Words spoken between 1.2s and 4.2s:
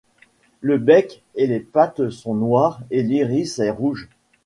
et les pattes sont noirs et l'iris est rouge.